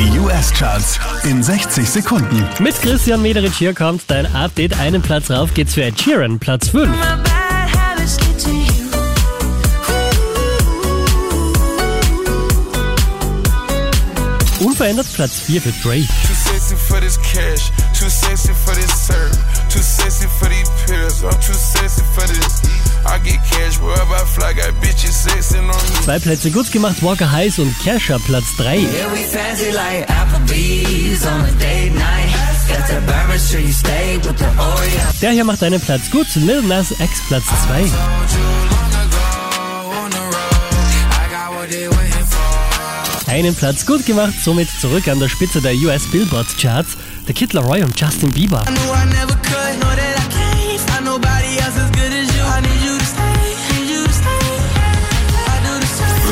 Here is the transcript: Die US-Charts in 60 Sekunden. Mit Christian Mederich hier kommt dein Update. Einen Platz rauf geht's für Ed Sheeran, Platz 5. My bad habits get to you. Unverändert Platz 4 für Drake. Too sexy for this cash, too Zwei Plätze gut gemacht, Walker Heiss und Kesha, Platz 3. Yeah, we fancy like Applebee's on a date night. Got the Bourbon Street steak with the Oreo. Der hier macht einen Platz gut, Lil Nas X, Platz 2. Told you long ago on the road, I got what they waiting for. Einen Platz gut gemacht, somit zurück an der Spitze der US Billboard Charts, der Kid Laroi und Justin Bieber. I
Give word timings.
Die 0.00 0.18
US-Charts 0.18 0.98
in 1.24 1.42
60 1.42 1.86
Sekunden. 1.86 2.48
Mit 2.58 2.80
Christian 2.80 3.20
Mederich 3.20 3.54
hier 3.54 3.74
kommt 3.74 4.04
dein 4.06 4.24
Update. 4.34 4.80
Einen 4.80 5.02
Platz 5.02 5.30
rauf 5.30 5.52
geht's 5.52 5.74
für 5.74 5.82
Ed 5.82 6.00
Sheeran, 6.00 6.38
Platz 6.38 6.70
5. 6.70 6.88
My 6.88 6.96
bad 7.22 7.68
habits 7.70 8.16
get 8.16 8.42
to 8.42 8.48
you. 8.48 8.64
Unverändert 14.66 15.12
Platz 15.12 15.38
4 15.40 15.60
für 15.60 15.72
Drake. 15.82 16.06
Too 16.06 16.34
sexy 16.50 16.76
for 16.76 16.98
this 16.98 17.18
cash, 17.18 17.70
too 17.92 18.08
Zwei 26.04 26.18
Plätze 26.18 26.50
gut 26.50 26.72
gemacht, 26.72 27.02
Walker 27.02 27.30
Heiss 27.30 27.58
und 27.58 27.72
Kesha, 27.78 28.18
Platz 28.18 28.56
3. 28.56 28.78
Yeah, 28.78 29.12
we 29.12 29.18
fancy 29.18 29.70
like 29.70 30.08
Applebee's 30.08 31.24
on 31.24 31.42
a 31.42 31.50
date 31.58 31.94
night. 31.94 32.34
Got 32.68 32.88
the 32.88 33.00
Bourbon 33.06 33.38
Street 33.38 33.72
steak 33.72 34.24
with 34.24 34.38
the 34.38 34.44
Oreo. 34.58 35.12
Der 35.22 35.30
hier 35.30 35.44
macht 35.44 35.62
einen 35.62 35.80
Platz 35.80 36.10
gut, 36.10 36.26
Lil 36.34 36.62
Nas 36.62 36.90
X, 36.90 37.22
Platz 37.28 37.44
2. 37.44 37.52
Told 37.52 37.90
you 37.90 37.90
long 38.70 38.94
ago 38.94 39.24
on 40.04 40.10
the 40.10 40.18
road, 40.18 40.74
I 41.12 41.28
got 41.30 41.54
what 41.54 41.70
they 41.70 41.88
waiting 41.88 42.26
for. 42.26 43.32
Einen 43.32 43.54
Platz 43.54 43.86
gut 43.86 44.04
gemacht, 44.06 44.34
somit 44.42 44.68
zurück 44.80 45.06
an 45.08 45.20
der 45.20 45.28
Spitze 45.28 45.60
der 45.60 45.74
US 45.74 46.10
Billboard 46.10 46.48
Charts, 46.58 46.96
der 47.28 47.34
Kid 47.34 47.52
Laroi 47.52 47.82
und 47.84 47.98
Justin 48.00 48.30
Bieber. 48.30 48.64
I 48.66 49.59